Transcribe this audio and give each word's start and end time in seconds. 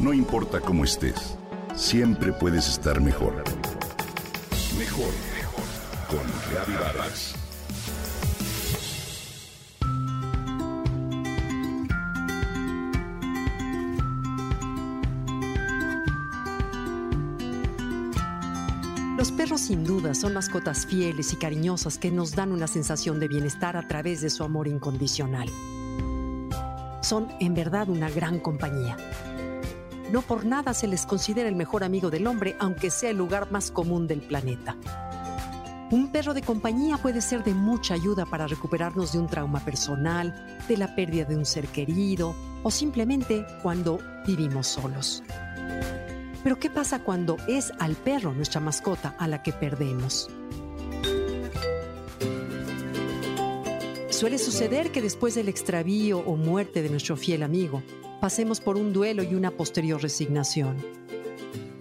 No 0.00 0.14
importa 0.14 0.60
cómo 0.60 0.84
estés, 0.84 1.36
siempre 1.76 2.32
puedes 2.32 2.66
estar 2.68 3.02
mejor. 3.02 3.44
Mejor, 4.78 5.12
mejor. 5.34 5.64
Con 6.08 6.20
Reavivadas. 6.50 7.34
Los 19.18 19.32
perros 19.32 19.60
sin 19.60 19.84
duda 19.84 20.14
son 20.14 20.32
mascotas 20.32 20.86
fieles 20.86 21.34
y 21.34 21.36
cariñosas 21.36 21.98
que 21.98 22.10
nos 22.10 22.34
dan 22.34 22.52
una 22.52 22.68
sensación 22.68 23.20
de 23.20 23.28
bienestar 23.28 23.76
a 23.76 23.86
través 23.86 24.22
de 24.22 24.30
su 24.30 24.44
amor 24.44 24.66
incondicional. 24.66 25.50
Son 27.02 27.28
en 27.38 27.52
verdad 27.52 27.90
una 27.90 28.08
gran 28.08 28.40
compañía. 28.40 28.96
No 30.10 30.22
por 30.22 30.44
nada 30.44 30.74
se 30.74 30.88
les 30.88 31.06
considera 31.06 31.48
el 31.48 31.54
mejor 31.54 31.84
amigo 31.84 32.10
del 32.10 32.26
hombre, 32.26 32.56
aunque 32.58 32.90
sea 32.90 33.10
el 33.10 33.16
lugar 33.16 33.50
más 33.52 33.70
común 33.70 34.06
del 34.08 34.20
planeta. 34.20 34.76
Un 35.90 36.10
perro 36.12 36.34
de 36.34 36.42
compañía 36.42 36.98
puede 36.98 37.20
ser 37.20 37.42
de 37.44 37.54
mucha 37.54 37.94
ayuda 37.94 38.24
para 38.26 38.46
recuperarnos 38.46 39.12
de 39.12 39.18
un 39.18 39.26
trauma 39.26 39.60
personal, 39.60 40.58
de 40.68 40.76
la 40.76 40.94
pérdida 40.94 41.24
de 41.24 41.36
un 41.36 41.44
ser 41.44 41.66
querido 41.68 42.34
o 42.62 42.70
simplemente 42.70 43.44
cuando 43.62 43.98
vivimos 44.26 44.66
solos. 44.66 45.22
Pero 46.42 46.58
¿qué 46.58 46.70
pasa 46.70 47.00
cuando 47.00 47.36
es 47.48 47.72
al 47.78 47.96
perro 47.96 48.32
nuestra 48.32 48.60
mascota 48.60 49.14
a 49.18 49.28
la 49.28 49.42
que 49.42 49.52
perdemos? 49.52 50.28
Suele 54.10 54.38
suceder 54.38 54.92
que 54.92 55.02
después 55.02 55.34
del 55.34 55.48
extravío 55.48 56.18
o 56.18 56.36
muerte 56.36 56.82
de 56.82 56.90
nuestro 56.90 57.16
fiel 57.16 57.42
amigo, 57.42 57.82
pasemos 58.20 58.60
por 58.60 58.76
un 58.76 58.92
duelo 58.92 59.22
y 59.22 59.34
una 59.34 59.50
posterior 59.50 60.00
resignación. 60.00 60.76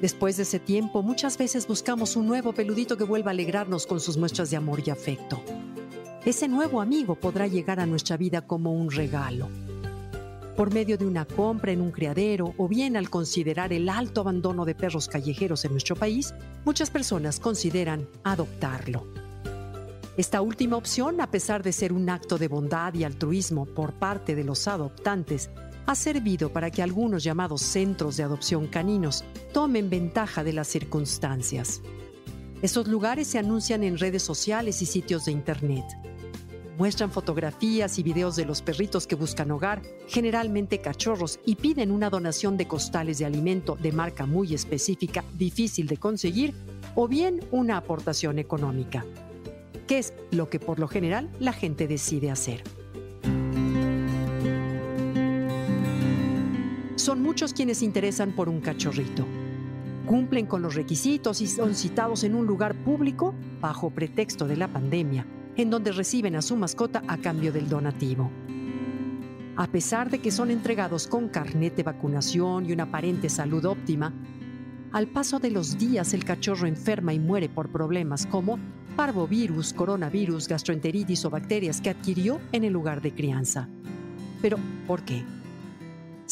Después 0.00 0.36
de 0.36 0.42
ese 0.42 0.58
tiempo, 0.58 1.02
muchas 1.02 1.38
veces 1.38 1.66
buscamos 1.68 2.16
un 2.16 2.26
nuevo 2.26 2.52
peludito 2.52 2.96
que 2.96 3.04
vuelva 3.04 3.30
a 3.30 3.34
alegrarnos 3.34 3.86
con 3.86 4.00
sus 4.00 4.16
muestras 4.16 4.50
de 4.50 4.56
amor 4.56 4.82
y 4.84 4.90
afecto. 4.90 5.40
Ese 6.24 6.48
nuevo 6.48 6.80
amigo 6.80 7.14
podrá 7.14 7.46
llegar 7.46 7.78
a 7.78 7.86
nuestra 7.86 8.16
vida 8.16 8.40
como 8.46 8.72
un 8.72 8.90
regalo 8.90 9.48
por 10.56 10.72
medio 10.72 10.98
de 10.98 11.06
una 11.06 11.24
compra 11.24 11.72
en 11.72 11.80
un 11.80 11.90
criadero 11.90 12.54
o 12.56 12.68
bien 12.68 12.96
al 12.96 13.10
considerar 13.10 13.72
el 13.72 13.88
alto 13.88 14.20
abandono 14.20 14.64
de 14.64 14.74
perros 14.74 15.08
callejeros 15.08 15.64
en 15.64 15.72
nuestro 15.72 15.96
país, 15.96 16.34
muchas 16.64 16.90
personas 16.90 17.40
consideran 17.40 18.06
adoptarlo. 18.22 19.06
Esta 20.16 20.42
última 20.42 20.76
opción, 20.76 21.20
a 21.20 21.30
pesar 21.30 21.62
de 21.62 21.72
ser 21.72 21.92
un 21.92 22.08
acto 22.10 22.36
de 22.36 22.48
bondad 22.48 22.92
y 22.92 23.04
altruismo 23.04 23.64
por 23.64 23.94
parte 23.94 24.34
de 24.34 24.44
los 24.44 24.68
adoptantes, 24.68 25.48
ha 25.86 25.94
servido 25.94 26.52
para 26.52 26.70
que 26.70 26.82
algunos 26.82 27.24
llamados 27.24 27.62
centros 27.62 28.16
de 28.16 28.22
adopción 28.22 28.66
caninos 28.66 29.24
tomen 29.52 29.90
ventaja 29.90 30.44
de 30.44 30.52
las 30.52 30.68
circunstancias. 30.68 31.82
Estos 32.62 32.86
lugares 32.86 33.26
se 33.26 33.38
anuncian 33.38 33.82
en 33.82 33.98
redes 33.98 34.22
sociales 34.22 34.82
y 34.82 34.86
sitios 34.86 35.24
de 35.24 35.32
Internet 35.32 35.84
Muestran 36.78 37.10
fotografías 37.10 37.98
y 37.98 38.02
videos 38.02 38.34
de 38.36 38.46
los 38.46 38.62
perritos 38.62 39.06
que 39.06 39.14
buscan 39.14 39.50
hogar, 39.50 39.82
generalmente 40.08 40.80
cachorros, 40.80 41.38
y 41.44 41.56
piden 41.56 41.90
una 41.90 42.08
donación 42.08 42.56
de 42.56 42.66
costales 42.66 43.18
de 43.18 43.26
alimento 43.26 43.76
de 43.76 43.92
marca 43.92 44.24
muy 44.24 44.54
específica, 44.54 45.22
difícil 45.34 45.86
de 45.86 45.98
conseguir, 45.98 46.54
o 46.94 47.08
bien 47.08 47.40
una 47.50 47.76
aportación 47.76 48.38
económica, 48.38 49.04
que 49.86 49.98
es 49.98 50.14
lo 50.30 50.48
que 50.48 50.60
por 50.60 50.78
lo 50.78 50.88
general 50.88 51.30
la 51.38 51.52
gente 51.52 51.86
decide 51.86 52.30
hacer. 52.30 52.64
Son 57.02 57.20
muchos 57.20 57.52
quienes 57.52 57.78
se 57.78 57.84
interesan 57.84 58.30
por 58.30 58.48
un 58.48 58.60
cachorrito. 58.60 59.26
Cumplen 60.06 60.46
con 60.46 60.62
los 60.62 60.76
requisitos 60.76 61.40
y 61.40 61.48
son 61.48 61.74
citados 61.74 62.22
en 62.22 62.36
un 62.36 62.46
lugar 62.46 62.76
público 62.76 63.34
bajo 63.60 63.90
pretexto 63.90 64.46
de 64.46 64.56
la 64.56 64.68
pandemia 64.68 65.26
en 65.56 65.68
donde 65.68 65.90
reciben 65.90 66.36
a 66.36 66.42
su 66.42 66.54
mascota 66.54 67.02
a 67.08 67.18
cambio 67.18 67.52
del 67.52 67.68
donativo. 67.68 68.30
A 69.56 69.66
pesar 69.66 70.10
de 70.10 70.20
que 70.20 70.30
son 70.30 70.52
entregados 70.52 71.08
con 71.08 71.28
carnet 71.28 71.74
de 71.74 71.82
vacunación 71.82 72.66
y 72.66 72.72
una 72.72 72.84
aparente 72.84 73.28
salud 73.28 73.64
óptima, 73.64 74.12
al 74.92 75.08
paso 75.08 75.40
de 75.40 75.50
los 75.50 75.78
días 75.78 76.14
el 76.14 76.24
cachorro 76.24 76.68
enferma 76.68 77.12
y 77.12 77.18
muere 77.18 77.48
por 77.48 77.68
problemas 77.68 78.26
como 78.26 78.60
parvovirus, 78.94 79.72
coronavirus, 79.72 80.46
gastroenteritis 80.46 81.24
o 81.24 81.30
bacterias 81.30 81.80
que 81.80 81.90
adquirió 81.90 82.40
en 82.52 82.62
el 82.62 82.72
lugar 82.72 83.02
de 83.02 83.12
crianza. 83.12 83.68
Pero, 84.40 84.56
¿por 84.86 85.02
qué? 85.02 85.24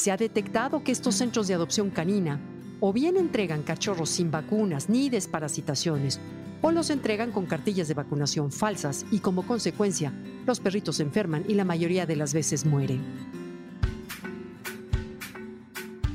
Se 0.00 0.10
ha 0.10 0.16
detectado 0.16 0.82
que 0.82 0.92
estos 0.92 1.14
centros 1.16 1.46
de 1.46 1.52
adopción 1.52 1.90
canina 1.90 2.40
o 2.80 2.90
bien 2.90 3.18
entregan 3.18 3.62
cachorros 3.62 4.08
sin 4.08 4.30
vacunas 4.30 4.88
ni 4.88 5.10
desparasitaciones, 5.10 6.18
o 6.62 6.72
los 6.72 6.88
entregan 6.88 7.32
con 7.32 7.44
cartillas 7.44 7.86
de 7.86 7.92
vacunación 7.92 8.50
falsas 8.50 9.04
y 9.10 9.18
como 9.18 9.46
consecuencia 9.46 10.14
los 10.46 10.58
perritos 10.58 10.96
se 10.96 11.02
enferman 11.02 11.44
y 11.48 11.52
la 11.52 11.66
mayoría 11.66 12.06
de 12.06 12.16
las 12.16 12.32
veces 12.32 12.64
mueren. 12.64 13.02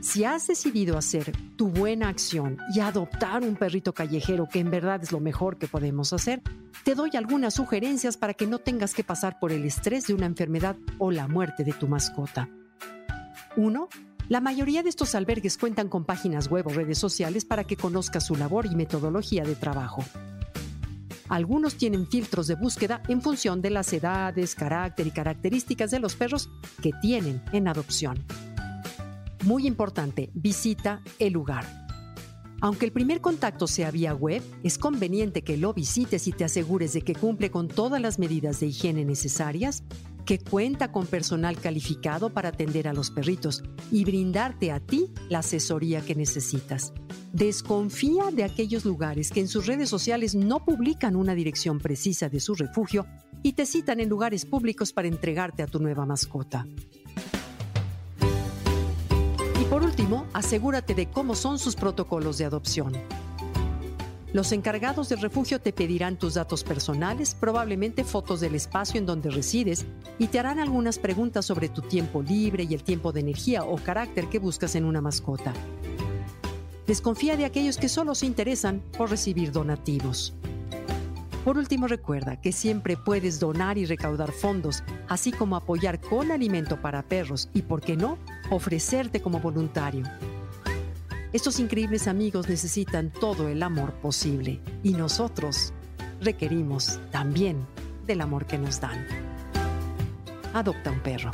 Si 0.00 0.24
has 0.24 0.48
decidido 0.48 0.98
hacer 0.98 1.30
tu 1.54 1.68
buena 1.68 2.08
acción 2.08 2.58
y 2.74 2.80
adoptar 2.80 3.44
un 3.44 3.54
perrito 3.54 3.94
callejero, 3.94 4.48
que 4.48 4.58
en 4.58 4.72
verdad 4.72 5.04
es 5.04 5.12
lo 5.12 5.20
mejor 5.20 5.56
que 5.56 5.68
podemos 5.68 6.12
hacer, 6.12 6.42
te 6.82 6.96
doy 6.96 7.10
algunas 7.14 7.54
sugerencias 7.54 8.16
para 8.16 8.34
que 8.34 8.48
no 8.48 8.58
tengas 8.58 8.92
que 8.92 9.04
pasar 9.04 9.38
por 9.38 9.52
el 9.52 9.64
estrés 9.64 10.08
de 10.08 10.14
una 10.14 10.26
enfermedad 10.26 10.74
o 10.98 11.12
la 11.12 11.28
muerte 11.28 11.62
de 11.62 11.74
tu 11.74 11.86
mascota. 11.86 12.48
1. 13.56 13.88
La 14.28 14.40
mayoría 14.40 14.82
de 14.82 14.90
estos 14.90 15.14
albergues 15.14 15.56
cuentan 15.56 15.88
con 15.88 16.04
páginas 16.04 16.48
web 16.48 16.66
o 16.66 16.70
redes 16.70 16.98
sociales 16.98 17.44
para 17.44 17.64
que 17.64 17.76
conozcas 17.76 18.26
su 18.26 18.36
labor 18.36 18.66
y 18.66 18.74
metodología 18.74 19.42
de 19.44 19.54
trabajo. 19.54 20.04
Algunos 21.28 21.74
tienen 21.76 22.06
filtros 22.06 22.46
de 22.46 22.54
búsqueda 22.54 23.02
en 23.08 23.20
función 23.20 23.60
de 23.60 23.70
las 23.70 23.92
edades, 23.92 24.54
carácter 24.54 25.06
y 25.06 25.10
características 25.10 25.90
de 25.90 25.98
los 25.98 26.16
perros 26.16 26.48
que 26.82 26.92
tienen 27.02 27.42
en 27.52 27.68
adopción. 27.68 28.24
Muy 29.44 29.66
importante, 29.66 30.30
visita 30.34 31.00
el 31.18 31.34
lugar. 31.34 31.88
Aunque 32.60 32.86
el 32.86 32.92
primer 32.92 33.20
contacto 33.20 33.66
sea 33.66 33.90
vía 33.90 34.14
web, 34.14 34.42
es 34.64 34.78
conveniente 34.78 35.42
que 35.42 35.56
lo 35.56 35.72
visites 35.72 36.26
y 36.26 36.32
te 36.32 36.44
asegures 36.44 36.92
de 36.92 37.02
que 37.02 37.14
cumple 37.14 37.50
con 37.50 37.68
todas 37.68 38.00
las 38.00 38.18
medidas 38.18 38.58
de 38.60 38.66
higiene 38.66 39.04
necesarias 39.04 39.84
que 40.28 40.38
cuenta 40.38 40.92
con 40.92 41.06
personal 41.06 41.56
calificado 41.56 42.28
para 42.28 42.50
atender 42.50 42.86
a 42.86 42.92
los 42.92 43.10
perritos 43.10 43.62
y 43.90 44.04
brindarte 44.04 44.70
a 44.70 44.78
ti 44.78 45.10
la 45.30 45.38
asesoría 45.38 46.02
que 46.02 46.14
necesitas. 46.14 46.92
Desconfía 47.32 48.24
de 48.30 48.44
aquellos 48.44 48.84
lugares 48.84 49.30
que 49.30 49.40
en 49.40 49.48
sus 49.48 49.64
redes 49.64 49.88
sociales 49.88 50.34
no 50.34 50.66
publican 50.66 51.16
una 51.16 51.34
dirección 51.34 51.78
precisa 51.78 52.28
de 52.28 52.40
su 52.40 52.54
refugio 52.54 53.06
y 53.42 53.54
te 53.54 53.64
citan 53.64 54.00
en 54.00 54.10
lugares 54.10 54.44
públicos 54.44 54.92
para 54.92 55.08
entregarte 55.08 55.62
a 55.62 55.66
tu 55.66 55.78
nueva 55.78 56.04
mascota. 56.04 56.66
Y 59.58 59.64
por 59.70 59.82
último, 59.82 60.26
asegúrate 60.34 60.94
de 60.94 61.08
cómo 61.08 61.34
son 61.36 61.58
sus 61.58 61.74
protocolos 61.74 62.36
de 62.36 62.44
adopción. 62.44 62.92
Los 64.34 64.52
encargados 64.52 65.08
del 65.08 65.22
refugio 65.22 65.58
te 65.58 65.72
pedirán 65.72 66.18
tus 66.18 66.34
datos 66.34 66.62
personales, 66.62 67.34
probablemente 67.34 68.04
fotos 68.04 68.40
del 68.40 68.54
espacio 68.54 68.98
en 68.98 69.06
donde 69.06 69.30
resides, 69.30 69.86
y 70.18 70.26
te 70.26 70.38
harán 70.38 70.58
algunas 70.58 70.98
preguntas 70.98 71.46
sobre 71.46 71.70
tu 71.70 71.80
tiempo 71.80 72.22
libre 72.22 72.64
y 72.68 72.74
el 72.74 72.84
tiempo 72.84 73.10
de 73.10 73.20
energía 73.20 73.64
o 73.64 73.76
carácter 73.76 74.28
que 74.28 74.38
buscas 74.38 74.74
en 74.74 74.84
una 74.84 75.00
mascota. 75.00 75.54
Desconfía 76.86 77.38
de 77.38 77.46
aquellos 77.46 77.78
que 77.78 77.88
solo 77.88 78.14
se 78.14 78.26
interesan 78.26 78.82
por 78.96 79.08
recibir 79.08 79.50
donativos. 79.50 80.34
Por 81.42 81.56
último, 81.56 81.86
recuerda 81.86 82.38
que 82.38 82.52
siempre 82.52 82.98
puedes 82.98 83.40
donar 83.40 83.78
y 83.78 83.86
recaudar 83.86 84.32
fondos, 84.32 84.82
así 85.08 85.32
como 85.32 85.56
apoyar 85.56 86.00
con 86.00 86.30
alimento 86.30 86.82
para 86.82 87.02
perros 87.02 87.48
y, 87.54 87.62
por 87.62 87.80
qué 87.80 87.96
no, 87.96 88.18
ofrecerte 88.50 89.22
como 89.22 89.40
voluntario. 89.40 90.04
Estos 91.30 91.58
increíbles 91.60 92.08
amigos 92.08 92.48
necesitan 92.48 93.10
todo 93.10 93.48
el 93.48 93.62
amor 93.62 93.92
posible 93.94 94.60
y 94.82 94.94
nosotros 94.94 95.74
requerimos 96.22 96.98
también 97.10 97.66
del 98.06 98.22
amor 98.22 98.46
que 98.46 98.56
nos 98.56 98.80
dan. 98.80 99.06
Adopta 100.54 100.90
un 100.90 101.00
perro. 101.00 101.30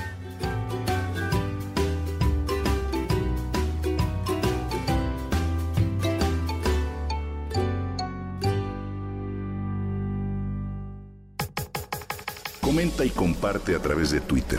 Comenta 12.61 13.05
y 13.05 13.11
comparte 13.11 13.77
a 13.77 13.79
través 13.79 14.11
de 14.11 14.21
Twitter. 14.21 14.59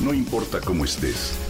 No 0.00 0.12
importa 0.12 0.60
cómo 0.60 0.84
estés 0.84 1.49